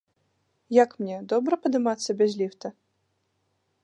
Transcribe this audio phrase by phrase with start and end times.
[0.83, 2.67] Як мне, добра падымацца без ліфта?